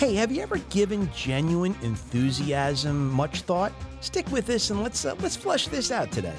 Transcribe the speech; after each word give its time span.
Hey, 0.00 0.14
have 0.14 0.32
you 0.32 0.40
ever 0.40 0.56
given 0.70 1.10
genuine 1.14 1.76
enthusiasm 1.82 3.10
much 3.10 3.42
thought? 3.42 3.70
Stick 4.00 4.26
with 4.32 4.46
this 4.46 4.70
and 4.70 4.82
let's 4.82 5.04
uh, 5.04 5.14
let's 5.20 5.36
flesh 5.36 5.68
this 5.68 5.90
out 5.90 6.10
today. 6.10 6.32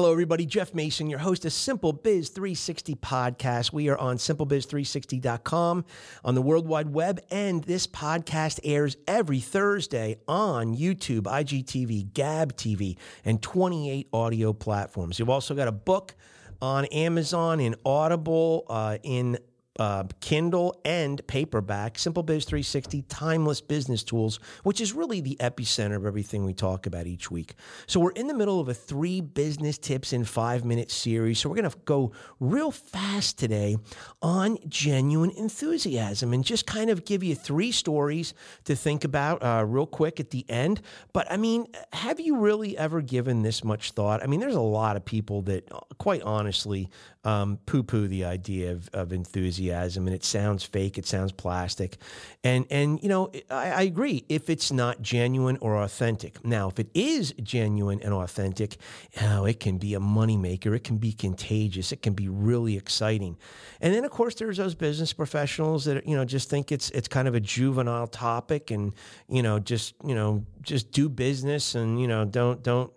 Hello, 0.00 0.12
everybody. 0.12 0.46
Jeff 0.46 0.72
Mason, 0.72 1.10
your 1.10 1.18
host 1.18 1.44
of 1.44 1.52
Simple 1.52 1.92
Biz 1.92 2.30
360 2.30 2.94
podcast. 2.94 3.70
We 3.70 3.90
are 3.90 3.98
on 3.98 4.16
simplebiz360.com 4.16 5.84
on 6.24 6.34
the 6.34 6.40
World 6.40 6.66
Wide 6.66 6.94
Web, 6.94 7.20
and 7.30 7.62
this 7.64 7.86
podcast 7.86 8.60
airs 8.64 8.96
every 9.06 9.40
Thursday 9.40 10.16
on 10.26 10.74
YouTube, 10.74 11.24
IGTV, 11.24 12.14
Gab 12.14 12.56
TV, 12.56 12.96
and 13.26 13.42
28 13.42 14.08
audio 14.10 14.54
platforms. 14.54 15.18
You've 15.18 15.28
also 15.28 15.54
got 15.54 15.68
a 15.68 15.72
book 15.72 16.14
on 16.62 16.86
Amazon, 16.86 17.60
in 17.60 17.74
Audible, 17.84 18.64
uh, 18.70 18.96
in 19.02 19.36
uh, 19.80 20.04
Kindle 20.20 20.78
and 20.84 21.26
paperback, 21.26 21.98
Simple 21.98 22.22
Biz 22.22 22.44
360 22.44 23.02
Timeless 23.08 23.62
Business 23.62 24.04
Tools, 24.04 24.38
which 24.62 24.78
is 24.78 24.92
really 24.92 25.22
the 25.22 25.38
epicenter 25.40 25.96
of 25.96 26.04
everything 26.04 26.44
we 26.44 26.52
talk 26.52 26.86
about 26.86 27.06
each 27.06 27.30
week. 27.30 27.54
So, 27.86 27.98
we're 27.98 28.10
in 28.10 28.26
the 28.26 28.34
middle 28.34 28.60
of 28.60 28.68
a 28.68 28.74
three 28.74 29.22
business 29.22 29.78
tips 29.78 30.12
in 30.12 30.24
five 30.24 30.66
minute 30.66 30.90
series. 30.90 31.38
So, 31.38 31.48
we're 31.48 31.56
going 31.56 31.70
to 31.70 31.78
go 31.86 32.12
real 32.40 32.70
fast 32.70 33.38
today 33.38 33.78
on 34.20 34.58
genuine 34.68 35.30
enthusiasm 35.30 36.34
and 36.34 36.44
just 36.44 36.66
kind 36.66 36.90
of 36.90 37.06
give 37.06 37.24
you 37.24 37.34
three 37.34 37.72
stories 37.72 38.34
to 38.64 38.76
think 38.76 39.04
about 39.04 39.42
uh, 39.42 39.64
real 39.66 39.86
quick 39.86 40.20
at 40.20 40.28
the 40.28 40.44
end. 40.50 40.82
But 41.14 41.32
I 41.32 41.38
mean, 41.38 41.66
have 41.94 42.20
you 42.20 42.36
really 42.36 42.76
ever 42.76 43.00
given 43.00 43.40
this 43.40 43.64
much 43.64 43.92
thought? 43.92 44.22
I 44.22 44.26
mean, 44.26 44.40
there's 44.40 44.54
a 44.54 44.60
lot 44.60 44.96
of 44.96 45.06
people 45.06 45.40
that, 45.42 45.66
quite 45.96 46.20
honestly, 46.20 46.90
um, 47.24 47.58
poo 47.64 47.82
poo 47.82 48.08
the 48.08 48.24
idea 48.24 48.72
of, 48.72 48.88
of, 48.92 49.12
enthusiasm 49.12 49.69
and 49.70 50.08
it 50.08 50.24
sounds 50.24 50.62
fake, 50.64 50.98
it 50.98 51.06
sounds 51.06 51.32
plastic. 51.32 51.96
And, 52.42 52.66
and 52.70 53.02
you 53.02 53.08
know, 53.08 53.30
I, 53.50 53.70
I, 53.70 53.82
agree 53.82 54.24
if 54.28 54.48
it's 54.48 54.72
not 54.72 55.02
genuine 55.02 55.58
or 55.60 55.82
authentic. 55.82 56.44
Now, 56.44 56.68
if 56.68 56.78
it 56.78 56.88
is 56.94 57.32
genuine 57.42 58.00
and 58.02 58.12
authentic, 58.12 58.76
oh, 59.20 59.44
it 59.44 59.60
can 59.60 59.78
be 59.78 59.94
a 59.94 60.00
moneymaker, 60.00 60.74
it 60.74 60.84
can 60.84 60.96
be 60.96 61.12
contagious, 61.12 61.92
it 61.92 62.02
can 62.02 62.14
be 62.14 62.28
really 62.28 62.76
exciting. 62.76 63.36
And 63.80 63.94
then, 63.94 64.04
of 64.04 64.10
course, 64.10 64.34
there's 64.34 64.56
those 64.56 64.74
business 64.74 65.12
professionals 65.12 65.84
that, 65.84 66.06
you 66.06 66.16
know, 66.16 66.24
just 66.24 66.50
think 66.50 66.72
it's, 66.72 66.90
it's 66.90 67.08
kind 67.08 67.28
of 67.28 67.34
a 67.34 67.40
juvenile 67.40 68.06
topic 68.06 68.70
and, 68.70 68.94
you 69.28 69.42
know, 69.42 69.58
just, 69.58 69.94
you 70.04 70.14
know, 70.14 70.44
just 70.62 70.92
do 70.92 71.08
business 71.08 71.74
and, 71.74 72.00
you 72.00 72.08
know, 72.08 72.24
don't, 72.24 72.62
don't, 72.62 72.92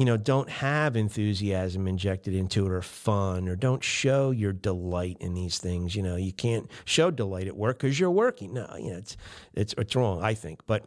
you 0.00 0.06
know, 0.06 0.16
don't 0.16 0.48
have 0.48 0.96
enthusiasm 0.96 1.86
injected 1.86 2.32
into 2.32 2.64
it 2.64 2.72
or 2.72 2.80
fun 2.80 3.46
or 3.50 3.54
don't 3.54 3.84
show 3.84 4.30
your 4.30 4.50
delight 4.50 5.18
in 5.20 5.34
these 5.34 5.58
things. 5.58 5.94
You 5.94 6.02
know, 6.02 6.16
you 6.16 6.32
can't 6.32 6.70
show 6.86 7.10
delight 7.10 7.46
at 7.48 7.54
work 7.54 7.80
because 7.80 8.00
you're 8.00 8.10
working. 8.10 8.54
No, 8.54 8.66
you 8.78 8.92
know, 8.92 8.96
it's, 8.96 9.18
it's, 9.52 9.74
it's 9.76 9.94
wrong, 9.94 10.22
I 10.22 10.32
think. 10.32 10.60
But 10.66 10.86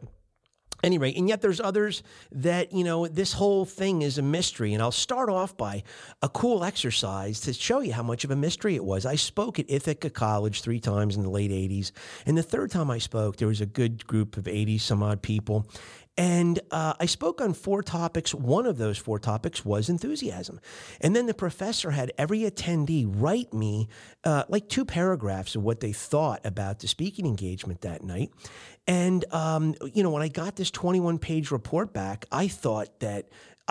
anyway, 0.82 1.14
and 1.14 1.28
yet 1.28 1.42
there's 1.42 1.60
others 1.60 2.02
that, 2.32 2.72
you 2.72 2.82
know, 2.82 3.06
this 3.06 3.34
whole 3.34 3.64
thing 3.64 4.02
is 4.02 4.18
a 4.18 4.22
mystery. 4.22 4.74
And 4.74 4.82
I'll 4.82 4.90
start 4.90 5.30
off 5.30 5.56
by 5.56 5.84
a 6.20 6.28
cool 6.28 6.64
exercise 6.64 7.38
to 7.42 7.52
show 7.52 7.78
you 7.78 7.92
how 7.92 8.02
much 8.02 8.24
of 8.24 8.32
a 8.32 8.36
mystery 8.36 8.74
it 8.74 8.84
was. 8.84 9.06
I 9.06 9.14
spoke 9.14 9.60
at 9.60 9.66
Ithaca 9.68 10.10
College 10.10 10.60
three 10.60 10.80
times 10.80 11.16
in 11.16 11.22
the 11.22 11.30
late 11.30 11.52
80s. 11.52 11.92
And 12.26 12.36
the 12.36 12.42
third 12.42 12.72
time 12.72 12.90
I 12.90 12.98
spoke, 12.98 13.36
there 13.36 13.46
was 13.46 13.60
a 13.60 13.66
good 13.66 14.08
group 14.08 14.36
of 14.36 14.48
80 14.48 14.78
some 14.78 15.04
odd 15.04 15.22
people. 15.22 15.70
And 16.16 16.60
uh, 16.70 16.94
I 17.00 17.06
spoke 17.06 17.40
on 17.40 17.54
four 17.54 17.82
topics. 17.82 18.32
One 18.32 18.66
of 18.66 18.78
those 18.78 18.98
four 18.98 19.18
topics 19.18 19.64
was 19.64 19.88
enthusiasm. 19.88 20.60
And 21.00 21.14
then 21.14 21.26
the 21.26 21.34
professor 21.34 21.90
had 21.90 22.12
every 22.16 22.40
attendee 22.40 23.04
write 23.08 23.52
me 23.52 23.88
uh, 24.22 24.44
like 24.48 24.68
two 24.68 24.84
paragraphs 24.84 25.56
of 25.56 25.64
what 25.64 25.80
they 25.80 25.92
thought 25.92 26.40
about 26.44 26.78
the 26.78 26.88
speaking 26.88 27.26
engagement 27.26 27.80
that 27.80 28.04
night. 28.04 28.30
And, 28.86 29.24
um, 29.32 29.74
you 29.92 30.02
know, 30.02 30.10
when 30.10 30.22
I 30.22 30.28
got 30.28 30.56
this 30.56 30.70
21 30.70 31.18
page 31.18 31.50
report 31.50 31.92
back, 31.92 32.26
I 32.30 32.46
thought 32.46 33.00
that 33.00 33.28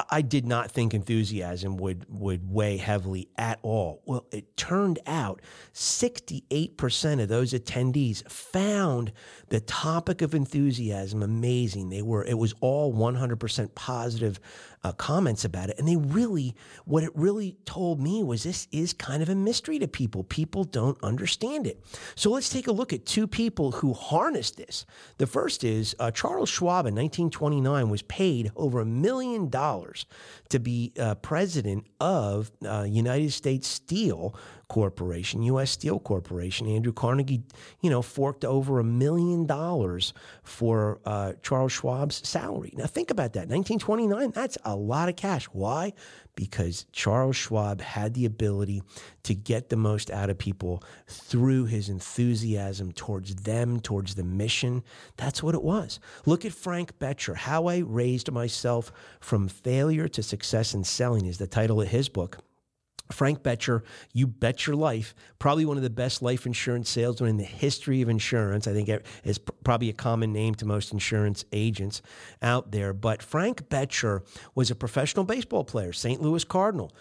I 0.10 0.24
did 0.24 0.48
not 0.48 0.72
think 0.72 0.94
enthusiasm 0.94 1.78
would 1.78 2.06
would 2.10 2.52
weigh 2.52 2.78
heavily 2.78 3.30
at 3.38 3.60
all. 3.62 4.02
Well, 4.06 4.26
it 4.32 4.58
turned 4.58 4.98
out 5.06 5.42
68% 5.74 7.22
of 7.22 7.30
those 7.30 7.54
attendees 7.54 8.28
found 8.30 9.12
the 9.50 9.60
topic 9.60 10.24
of 10.24 10.34
enthusiasm 10.34 11.22
amazing. 11.22 11.90
They 11.90 12.02
were 12.02 12.26
it 12.26 12.40
was 12.40 12.56
all 12.60 12.92
100% 12.92 13.76
positive 13.76 14.40
uh, 14.84 14.92
comments 14.94 15.46
about 15.46 15.70
it. 15.70 15.80
And 15.80 15.88
they 15.88 15.96
really, 15.96 16.56
what 16.86 17.04
it 17.04 17.12
really 17.16 17.58
told 17.66 18.02
me 18.02 18.24
was 18.24 18.44
this 18.44 18.68
is 18.72 18.94
kind 18.94 19.24
of 19.24 19.30
a 19.30 19.36
mystery 19.36 19.80
to 19.80 19.88
people. 19.88 20.24
People 20.24 20.64
don't 20.64 21.02
understand 21.02 21.68
it. 21.68 21.84
So 22.16 22.32
let's 22.32 22.50
take 22.50 22.68
a 22.68 22.72
look 22.72 22.92
at 22.92 23.06
two 23.06 23.28
people 23.28 23.72
who 23.72 23.94
harnessed 23.94 24.58
this. 24.58 24.86
The 25.18 25.28
first 25.28 25.64
is 25.64 25.96
uh, 26.00 26.12
Charles 26.12 26.50
Schwab 26.50 26.86
in 26.86 26.96
1929 26.96 27.90
was 27.90 28.02
paid 28.02 28.52
over 28.56 28.82
a 28.82 28.86
million 28.86 29.50
dollars 29.50 29.83
to 30.50 30.60
be 30.60 30.94
uh, 31.00 31.16
president 31.16 31.86
of 32.00 32.52
uh, 32.66 32.86
United 32.88 33.32
States 33.32 33.68
Steel, 33.68 34.36
Corporation, 34.74 35.44
U.S. 35.44 35.70
Steel 35.70 36.00
Corporation. 36.00 36.68
Andrew 36.68 36.92
Carnegie, 36.92 37.44
you 37.82 37.92
know, 37.92 38.02
forked 38.02 38.44
over 38.44 38.80
a 38.80 38.84
million 38.84 39.46
dollars 39.46 40.16
for 40.42 41.00
uh, 41.06 41.34
Charles 41.44 41.74
Schwab's 41.74 42.28
salary. 42.28 42.74
Now, 42.76 42.88
think 42.88 43.12
about 43.12 43.34
that. 43.34 43.48
1929, 43.50 44.32
that's 44.32 44.58
a 44.66 44.76
lot 44.76 45.10
of 45.10 45.16
cash. 45.16 45.46
Why? 45.46 45.94
Because 46.34 46.88
Charles 46.92 47.36
Schwab 47.36 47.82
had 47.82 48.16
the 48.16 48.26
ability 48.26 48.82
to 49.22 49.36
get 49.36 49.70
the 49.70 49.76
most 49.76 50.10
out 50.10 50.32
of 50.32 50.40
people 50.40 50.82
through 51.06 51.66
his 51.66 51.88
enthusiasm 51.88 52.94
towards 52.94 53.36
them, 53.36 53.80
towards 53.80 54.16
the 54.16 54.24
mission. 54.24 54.82
That's 55.18 55.44
what 55.44 55.54
it 55.54 55.62
was. 55.62 56.00
Look 56.26 56.46
at 56.46 56.52
Frank 56.52 56.98
Bettger. 56.98 57.36
How 57.36 57.68
I 57.68 57.78
Raised 57.78 58.32
Myself 58.32 58.92
from 59.20 59.50
Failure 59.50 60.08
to 60.08 60.24
Success 60.24 60.74
in 60.74 60.84
Selling 60.84 61.28
is 61.28 61.38
the 61.38 61.46
title 61.46 61.80
of 61.80 61.90
his 61.90 62.10
book. 62.10 62.40
Frank 63.12 63.44
Bettger, 63.44 63.82
you 64.14 64.28
bet 64.28 64.66
your 64.66 64.76
life, 64.76 65.14
probably 65.40 65.66
one 65.66 65.78
of 65.78 65.84
the 65.84 65.90
best 65.90 66.22
life 66.22 66.46
insurance 66.46 66.90
salesmen 66.90 67.30
in 67.30 67.38
the 67.38 67.44
history 67.44 68.02
of 68.02 68.10
insurance. 68.10 68.68
I 68.68 68.74
think 68.74 68.90
is 69.24 69.40
probably 69.64 69.90
a 69.90 69.94
common 69.94 70.34
name 70.34 70.56
to 70.56 70.66
most 70.66 70.92
insurance 70.92 71.46
agents 71.52 72.02
out 72.42 72.72
there. 72.72 72.94
But 72.94 73.22
Frank 73.22 73.70
Bettger 73.70 74.22
was 74.56 74.72
a 74.72 74.76
professional 74.76 75.26
baseball 75.26 75.64
player, 75.64 75.94
St. 75.94 76.22
Louis 76.22 76.44
Cardinal. 76.44 76.96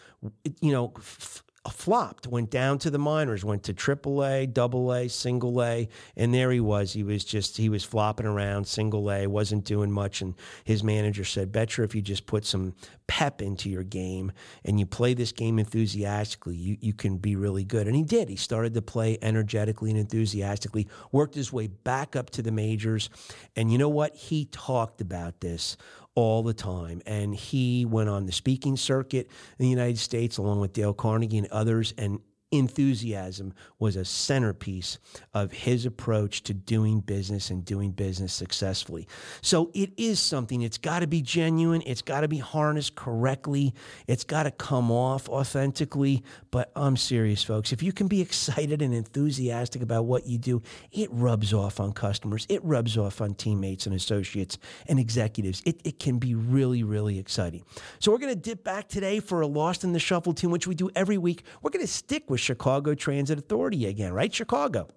You 0.61 0.73
know, 0.73 0.93
f- 0.97 1.43
flopped, 1.71 2.27
went 2.27 2.51
down 2.51 2.79
to 2.79 2.91
the 2.91 2.99
minors, 2.99 3.45
went 3.45 3.63
to 3.63 3.73
triple 3.73 4.25
A, 4.25 4.47
double 4.47 4.93
A, 4.93 5.09
single 5.09 5.63
A, 5.63 5.89
and 6.17 6.35
there 6.35 6.51
he 6.51 6.59
was. 6.59 6.93
He 6.93 7.05
was 7.05 7.25
just 7.25 7.57
he 7.57 7.69
was 7.69 7.85
flopping 7.85 8.27
around, 8.27 8.67
single 8.67 9.11
A, 9.13 9.29
wasn't 9.29 9.65
doing 9.65 9.91
much. 9.93 10.23
And 10.23 10.35
his 10.65 10.83
manager 10.83 11.25
said, 11.25 11.53
"Betcha 11.53 11.85
if 11.85 11.95
you 11.95 12.03
just 12.03 12.27
put 12.27 12.45
some 12.45 12.75
pep 13.07 13.41
into 13.41 13.71
your 13.71 13.85
game 13.85 14.33
and 14.65 14.81
you 14.81 14.87
play 14.87 15.15
this 15.15 15.31
game 15.31 15.61
enthusiastically, 15.61 16.57
you 16.57 16.77
you 16.81 16.93
can 16.93 17.19
be 17.19 17.37
really 17.37 17.65
good." 17.65 17.87
And 17.87 17.95
he 17.95 18.03
did. 18.03 18.29
He 18.29 18.37
started 18.37 18.75
to 18.75 18.83
play 18.83 19.19
energetically 19.23 19.91
and 19.91 19.99
enthusiastically, 20.01 20.89
worked 21.13 21.37
his 21.37 21.53
way 21.53 21.69
back 21.69 22.17
up 22.17 22.31
to 22.31 22.43
the 22.43 22.53
majors, 22.53 23.09
and 23.55 23.71
you 23.71 23.79
know 23.79 23.89
what? 23.89 24.17
He 24.17 24.47
talked 24.47 25.01
about 25.01 25.41
this 25.41 25.77
all 26.15 26.43
the 26.43 26.55
time. 26.55 27.03
And 27.07 27.35
he 27.35 27.85
went 27.85 28.09
on 28.09 28.27
the 28.27 28.33
speaking 28.33 28.77
circuit 28.77 29.29
in 29.59 29.65
the 29.65 29.71
United 29.71 29.99
States 29.99 30.37
along 30.39 30.61
with 30.61 30.73
Dale 30.73 30.95
Carnegie 30.95 31.39
and 31.39 31.47
others 31.49 31.95
and 31.97 32.21
enthusiasm 32.53 33.55
was 33.79 33.97
a 33.97 34.05
centerpiece 34.05 34.99
of 35.35 35.51
his 35.51 35.87
approach 35.87 36.43
to 36.45 36.55
doing 36.55 37.01
business 37.01 37.51
and 37.51 37.65
doing 37.65 37.91
business 37.91 38.33
successfully. 38.33 39.09
So 39.41 39.71
it 39.75 39.91
is 39.97 40.21
something, 40.21 40.63
it's 40.63 40.79
got 40.79 41.01
to 41.01 41.07
be 41.07 41.23
genuine, 41.23 41.83
it's 41.87 42.03
got 42.03 42.21
to 42.21 42.29
be 42.29 42.39
harnessed 42.39 42.95
correctly, 42.95 43.75
it's 44.07 44.23
got 44.23 44.43
to 44.45 44.51
come 44.51 44.93
off 44.93 45.29
authentically. 45.29 46.23
But 46.51 46.71
I'm 46.77 46.97
serious, 46.97 47.43
folks. 47.43 47.73
If 47.73 47.83
you 47.83 47.93
can 47.93 48.07
be 48.07 48.21
excited 48.23 48.83
and 48.83 48.95
enthusiastic 48.95 49.83
about 49.83 50.05
what 50.05 50.27
you 50.27 50.37
do, 50.39 50.63
it 50.93 51.09
rubs 51.11 51.55
off 51.55 51.81
on 51.81 51.93
customers, 51.93 52.47
it 52.51 52.63
rubs 52.63 52.99
off 52.99 53.21
on 53.23 53.35
teammates 53.35 53.87
and 53.87 53.95
associates 53.95 54.59
and 54.87 54.99
executives. 54.99 55.63
It, 55.65 55.81
it 55.85 55.99
can 55.99 56.19
be 56.19 56.35
really, 56.35 56.83
really 56.83 57.19
exciting. 57.19 57.65
So 57.99 58.13
we're 58.13 58.19
going 58.19 58.35
to 58.35 58.41
dip 58.41 58.63
back 58.63 58.89
today 58.89 59.21
for 59.21 59.41
a 59.41 59.47
Lost 59.47 59.85
in 59.85 59.93
the 59.93 59.99
Shuffle 59.99 60.35
tune, 60.35 60.51
which 60.51 60.67
we 60.67 60.75
do 60.75 60.91
every 60.95 61.17
week. 61.17 61.45
We're 61.63 61.71
going 61.71 61.85
to 61.87 61.91
stick 61.91 62.29
with 62.29 62.42
Chicago 62.43 62.95
Transit 62.95 63.39
Authority 63.39 63.87
again, 63.87 64.13
right? 64.13 64.33
Chicago. 64.33 64.89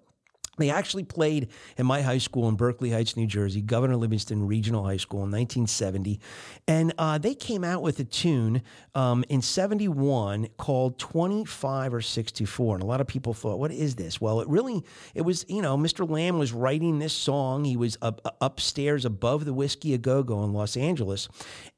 They 0.58 0.70
actually 0.70 1.04
played 1.04 1.48
in 1.76 1.86
my 1.86 2.02
high 2.02 2.18
school 2.18 2.48
in 2.48 2.56
Berkeley 2.56 2.90
Heights, 2.90 3.16
New 3.16 3.26
Jersey, 3.26 3.60
Governor 3.60 3.96
Livingston 3.96 4.46
Regional 4.46 4.84
High 4.84 4.96
School 4.96 5.18
in 5.18 5.30
1970. 5.30 6.18
And 6.66 6.94
uh, 6.98 7.18
they 7.18 7.34
came 7.34 7.62
out 7.62 7.82
with 7.82 8.00
a 8.00 8.04
tune 8.04 8.62
um, 8.94 9.24
in 9.28 9.42
71 9.42 10.48
called 10.56 10.98
25 10.98 11.94
or 11.94 12.00
64. 12.00 12.76
And 12.76 12.82
a 12.82 12.86
lot 12.86 13.00
of 13.00 13.06
people 13.06 13.34
thought, 13.34 13.58
what 13.58 13.70
is 13.70 13.96
this? 13.96 14.20
Well, 14.20 14.40
it 14.40 14.48
really, 14.48 14.82
it 15.14 15.22
was, 15.22 15.44
you 15.48 15.60
know, 15.60 15.76
Mr. 15.76 16.08
Lamm 16.08 16.38
was 16.38 16.52
writing 16.52 16.98
this 16.98 17.12
song. 17.12 17.64
He 17.64 17.76
was 17.76 17.98
up, 18.00 18.36
upstairs 18.40 19.04
above 19.04 19.44
the 19.44 19.52
Whiskey 19.52 19.92
A 19.94 19.98
Go 19.98 20.22
Go 20.22 20.42
in 20.44 20.52
Los 20.52 20.76
Angeles. 20.76 21.28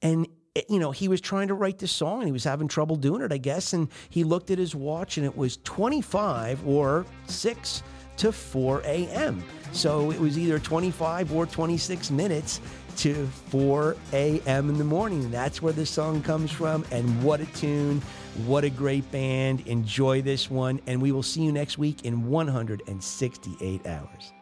And 0.03 0.29
you 0.69 0.79
know, 0.79 0.91
he 0.91 1.09
was 1.09 1.21
trying 1.21 1.49
to 1.49 1.55
write 1.55 1.79
this 1.79 1.93
song 1.93 2.21
and 2.21 2.27
he 2.27 2.33
was 2.33 2.45
having 2.45 2.69
trouble 2.69 2.97
doing 2.97 3.23
it, 3.23 3.33
I 3.33 3.39
guess. 3.39 3.73
And 3.73 3.89
he 4.11 4.25
looked 4.25 4.51
at 4.51 4.59
his 4.59 4.75
watch 4.75 5.17
and 5.17 5.27
it 5.27 5.37
was 5.37 5.59
25 5.65 6.67
or 6.67 7.07
6 7.27 7.83
to 8.19 8.33
4 8.33 8.83
a.m. 8.85 9.43
So 9.73 10.11
it 10.11 10.21
was 10.21 10.39
either 10.39 10.59
25 10.59 11.33
or 11.33 11.47
26 11.47 12.11
minutes 12.11 12.61
to 12.99 13.27
4 13.51 13.97
a.m. 14.13 14.69
in 14.69 14.77
the 14.77 14.85
morning. 14.85 15.31
That's 15.31 15.63
where 15.63 15.73
this 15.73 15.91
song 15.91 16.23
comes 16.23 16.51
from. 16.51 16.85
And 16.91 17.23
what 17.23 17.41
a 17.41 17.47
tune. 17.47 18.03
What 18.47 18.65
a 18.65 18.71
great 18.71 19.11
band. 19.13 19.67
Enjoy 19.67 20.21
this 20.21 20.51
one. 20.51 20.81
And 20.87 21.01
we 21.01 21.13
will 21.13 21.23
see 21.23 21.43
you 21.43 21.53
next 21.53 21.79
week 21.79 22.05
in 22.05 22.29
168 22.29 23.87
hours. 23.87 24.33